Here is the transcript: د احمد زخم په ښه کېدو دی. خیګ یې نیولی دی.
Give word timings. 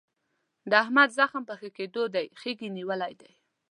د 0.69 0.71
احمد 0.83 1.09
زخم 1.19 1.41
په 1.49 1.53
ښه 1.59 1.69
کېدو 1.77 2.03
دی. 2.15 2.25
خیګ 2.39 2.59
یې 2.65 2.69
نیولی 2.77 3.13
دی. 3.21 3.31